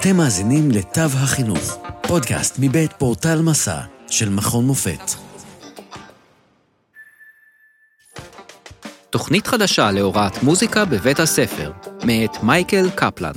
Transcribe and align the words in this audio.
אתם 0.00 0.16
מאזינים 0.16 0.70
לתו 0.70 1.00
החינוך, 1.00 1.78
פודקאסט 2.02 2.56
מבית 2.58 2.92
פורטל 2.92 3.42
מסע 3.42 3.80
של 4.10 4.28
מכון 4.28 4.66
מופת. 4.66 5.10
תוכנית 9.10 9.46
חדשה 9.46 9.90
להוראת 9.90 10.42
מוזיקה 10.42 10.84
בבית 10.84 11.20
הספר, 11.20 11.72
מאת 12.04 12.42
מייקל 12.42 12.90
קפלן. 12.90 13.32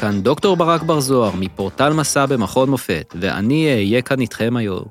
כאן 0.00 0.22
דוקטור 0.22 0.56
ברק 0.56 0.82
בר 0.82 1.00
זוהר 1.00 1.36
מפורטל 1.36 1.92
מסע 1.92 2.26
במכון 2.26 2.70
מופת, 2.70 3.14
ואני 3.20 3.66
אהיה 3.74 4.02
כאן 4.02 4.20
איתכם 4.20 4.56
היום. 4.56 4.84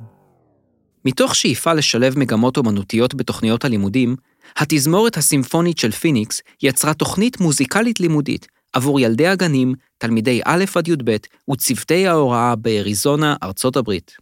מתוך 1.06 1.36
שאיפה 1.36 1.74
לשלב 1.74 2.20
מגמות 2.20 2.58
אומנותיות 2.58 3.16
בתוכניות 3.16 3.66
הלימודים, 3.66 4.16
התזמורת 4.58 5.18
הסימפונית 5.18 5.78
של 5.78 5.92
פיניקס 5.92 6.42
יצרה 6.64 6.94
תוכנית 6.94 7.40
מוזיקלית 7.40 8.00
לימודית 8.00 8.48
עבור 8.74 9.00
ילדי 9.00 9.28
הגנים, 9.28 9.74
תלמידי 9.98 10.42
א' 10.46 10.66
עד 10.76 10.88
י"ב 10.88 11.18
וצוותי 11.52 12.08
ההוראה 12.08 12.56
באריזונה, 12.56 13.36
ארצות 13.44 13.76
הברית. 13.76 14.16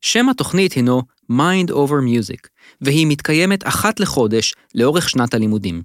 שם 0.00 0.28
התוכנית 0.28 0.72
הינו 0.72 1.02
Mind 1.32 1.70
Over 1.70 2.02
Music, 2.06 2.48
והיא 2.80 3.06
מתקיימת 3.06 3.66
אחת 3.66 4.00
לחודש 4.00 4.54
לאורך 4.74 5.08
שנת 5.08 5.34
הלימודים. 5.34 5.82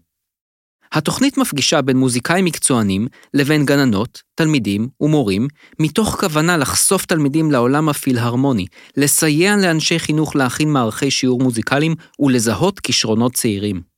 התוכנית 0.92 1.38
מפגישה 1.38 1.82
בין 1.82 1.98
מוזיקאים 1.98 2.46
מקצוענים 2.46 3.08
לבין 3.34 3.66
גננות, 3.66 4.22
תלמידים 4.36 4.88
ומורים, 5.02 5.48
מתוך 5.80 6.16
כוונה 6.20 6.58
לחשוף 6.58 7.06
תלמידים 7.06 7.52
לעולם 7.52 7.90
הפילהרמוני, 7.90 8.66
לסייע 8.98 9.56
לאנשי 9.58 10.00
חינוך 10.00 10.36
להכין 10.36 10.72
מערכי 10.72 11.12
שיעור 11.12 11.44
מוזיקליים 11.44 11.96
ולזהות 12.20 12.80
כישרונות 12.80 13.34
צעירים. 13.34 13.97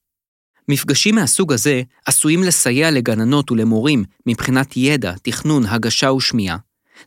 מפגשים 0.69 1.15
מהסוג 1.15 1.53
הזה 1.53 1.81
עשויים 2.05 2.43
לסייע 2.43 2.91
לגננות 2.91 3.51
ולמורים 3.51 4.03
מבחינת 4.25 4.77
ידע, 4.77 5.13
תכנון, 5.23 5.65
הגשה 5.65 6.11
ושמיעה, 6.11 6.57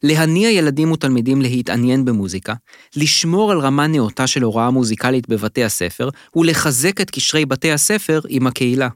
להניע 0.03 0.51
ילדים 0.51 0.93
ותלמידים 0.93 1.43
להתעניין 1.43 2.05
במוזיקה, 2.05 2.55
לשמור 2.97 3.53
על 3.53 3.59
רמה 3.59 3.87
נאותה 3.87 4.27
של 4.27 4.43
הוראה 4.43 4.71
מוזיקלית 4.71 5.29
בבתי 5.29 5.65
הספר 5.65 6.09
ולחזק 6.37 7.01
את 7.01 7.11
קשרי 7.11 7.47
בתי 7.47 7.73
הספר 7.73 8.21
עם 8.29 8.47
הקהילה. 8.47 8.89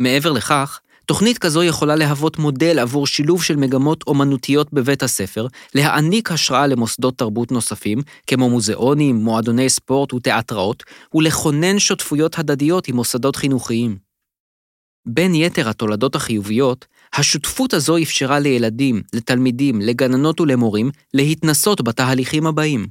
מעבר 0.00 0.32
לכך, 0.32 0.80
תוכנית 1.06 1.38
כזו 1.38 1.62
יכולה 1.62 1.96
להוות 1.96 2.38
מודל 2.38 2.78
עבור 2.78 3.06
שילוב 3.06 3.42
של 3.42 3.56
מגמות 3.56 4.04
אומנותיות 4.06 4.72
בבית 4.72 5.02
הספר, 5.02 5.46
להעניק 5.74 6.32
השראה 6.32 6.66
למוסדות 6.66 7.18
תרבות 7.18 7.52
נוספים, 7.52 7.98
כמו 8.26 8.50
מוזיאונים, 8.50 9.16
מועדוני 9.16 9.68
ספורט 9.68 10.12
ותיאטראות, 10.14 10.82
ולכונן 11.14 11.78
שותפויות 11.78 12.38
הדדיות 12.38 12.88
עם 12.88 12.96
מוסדות 12.96 13.36
חינוכיים. 13.36 13.96
בין 15.06 15.34
יתר 15.34 15.68
התולדות 15.68 16.14
החיוביות, 16.14 16.86
השותפות 17.14 17.74
הזו 17.74 17.96
אפשרה 18.02 18.38
לילדים, 18.38 19.02
לתלמידים, 19.14 19.80
לגננות 19.80 20.40
ולמורים 20.40 20.90
להתנסות 21.14 21.80
בתהליכים 21.80 22.46
הבאים. 22.46 22.86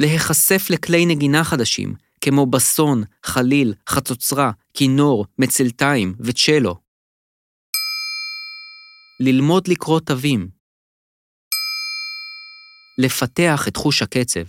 להיחשף 0.00 0.66
לכלי 0.70 1.06
נגינה 1.06 1.44
חדשים, 1.44 1.94
כמו 2.28 2.46
בסון, 2.46 3.02
חליל, 3.24 3.74
חצוצרה, 3.88 4.50
כינור, 4.74 5.26
מצלתיים 5.38 6.14
וצ'לו. 6.20 6.74
ללמוד 9.20 9.68
לקרוא 9.68 10.00
תווים. 10.00 10.48
לפתח 12.98 13.68
את 13.68 13.76
חוש 13.76 14.02
הקצב. 14.02 14.44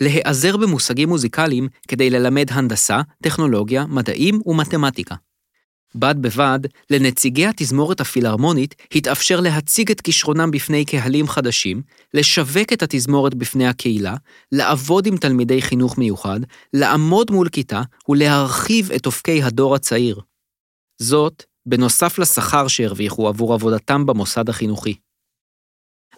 להיעזר 0.00 0.56
במושגים 0.56 1.08
מוזיקליים 1.08 1.68
כדי 1.88 2.10
ללמד 2.10 2.46
הנדסה, 2.50 3.00
טכנולוגיה, 3.22 3.86
מדעים 3.86 4.40
ומתמטיקה. 4.46 5.14
בד 5.94 6.14
בבד, 6.20 6.58
לנציגי 6.90 7.46
התזמורת 7.46 8.00
הפילהרמונית 8.00 8.74
התאפשר 8.94 9.40
להציג 9.40 9.90
את 9.90 10.00
כישרונם 10.00 10.50
בפני 10.50 10.84
קהלים 10.84 11.28
חדשים, 11.28 11.82
לשווק 12.14 12.72
את 12.72 12.82
התזמורת 12.82 13.34
בפני 13.34 13.66
הקהילה, 13.66 14.14
לעבוד 14.52 15.06
עם 15.06 15.16
תלמידי 15.16 15.62
חינוך 15.62 15.98
מיוחד, 15.98 16.40
לעמוד 16.72 17.30
מול 17.30 17.48
כיתה 17.48 17.82
ולהרחיב 18.08 18.92
את 18.92 19.06
אופקי 19.06 19.42
הדור 19.42 19.74
הצעיר. 19.74 20.20
זאת, 20.98 21.44
בנוסף 21.66 22.18
לשכר 22.18 22.68
שהרוויחו 22.68 23.28
עבור 23.28 23.54
עבודתם 23.54 24.06
במוסד 24.06 24.48
החינוכי. 24.48 24.94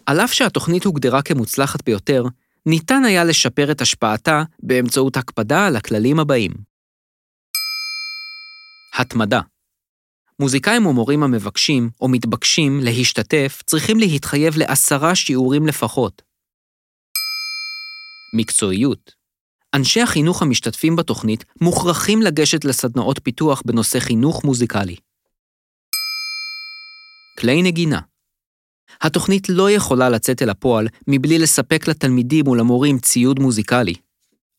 על 0.06 0.20
אף 0.20 0.32
שהתוכנית 0.32 0.84
הוגדרה 0.84 1.22
כמוצלחת 1.22 1.84
ביותר, 1.84 2.24
ניתן 2.66 3.04
היה 3.04 3.24
לשפר 3.24 3.72
את 3.72 3.80
השפעתה 3.80 4.42
באמצעות 4.62 5.16
הקפדה 5.16 5.66
על 5.66 5.76
הכללים 5.76 6.20
הבאים. 6.20 6.50
התמדה 8.98 9.40
מוזיקאים 10.40 10.86
ומורים 10.86 11.22
המבקשים 11.22 11.90
או 12.00 12.08
מתבקשים 12.08 12.80
להשתתף 12.82 13.62
צריכים 13.66 13.98
להתחייב 13.98 14.58
לעשרה 14.58 15.14
שיעורים 15.14 15.66
לפחות. 15.66 16.22
מקצועיות 18.36 19.14
אנשי 19.74 20.00
החינוך 20.00 20.42
המשתתפים 20.42 20.96
בתוכנית 20.96 21.44
מוכרחים 21.60 22.22
לגשת 22.22 22.64
לסדנאות 22.64 23.20
פיתוח 23.22 23.62
בנושא 23.66 23.98
חינוך 23.98 24.44
מוזיקלי. 24.44 24.96
כלי 27.38 27.62
נגינה 27.62 28.00
התוכנית 29.00 29.48
לא 29.48 29.70
יכולה 29.70 30.08
לצאת 30.08 30.42
אל 30.42 30.50
הפועל 30.50 30.88
מבלי 31.08 31.38
לספק 31.38 31.88
לתלמידים 31.88 32.48
ולמורים 32.48 32.98
ציוד 32.98 33.38
מוזיקלי. 33.38 33.94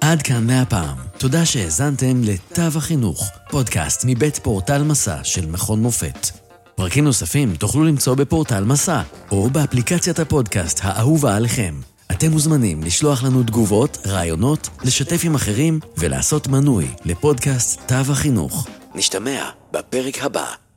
עד 0.00 0.22
כאן 0.22 0.46
מהפעם. 0.46 1.07
תודה 1.18 1.46
שהאזנתם 1.46 2.20
לתו 2.24 2.62
החינוך, 2.62 3.30
פודקאסט 3.50 4.04
מבית 4.06 4.38
פורטל 4.38 4.82
מסע 4.82 5.24
של 5.24 5.46
מכון 5.46 5.82
מופת. 5.82 6.28
פרקים 6.74 7.04
נוספים 7.04 7.56
תוכלו 7.56 7.84
למצוא 7.84 8.14
בפורטל 8.14 8.64
מסע, 8.64 9.02
או 9.30 9.50
באפליקציית 9.50 10.18
הפודקאסט 10.18 10.80
האהובה 10.82 11.36
עליכם. 11.36 11.74
אתם 12.10 12.30
מוזמנים 12.30 12.82
לשלוח 12.82 13.22
לנו 13.22 13.42
תגובות, 13.42 13.98
רעיונות, 14.06 14.68
לשתף 14.84 15.20
עם 15.24 15.34
אחרים 15.34 15.80
ולעשות 15.98 16.46
מנוי 16.46 16.86
לפודקאסט 17.04 17.80
תו 17.88 18.12
החינוך. 18.12 18.68
נשתמע 18.94 19.50
בפרק 19.72 20.18
הבא. 20.22 20.67